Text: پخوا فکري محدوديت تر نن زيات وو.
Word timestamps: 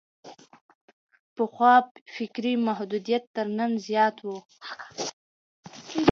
پخوا 1.35 1.73
فکري 2.15 2.53
محدوديت 2.67 3.23
تر 3.35 3.45
نن 3.57 3.71
زيات 3.85 4.17
وو. 4.25 4.37